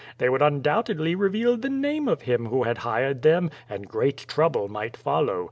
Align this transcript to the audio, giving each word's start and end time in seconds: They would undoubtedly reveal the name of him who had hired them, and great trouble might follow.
They 0.17 0.29
would 0.29 0.41
undoubtedly 0.41 1.13
reveal 1.13 1.57
the 1.57 1.69
name 1.69 2.07
of 2.07 2.23
him 2.23 2.47
who 2.47 2.63
had 2.63 2.79
hired 2.79 3.21
them, 3.21 3.51
and 3.69 3.87
great 3.87 4.17
trouble 4.17 4.67
might 4.67 4.97
follow. 4.97 5.39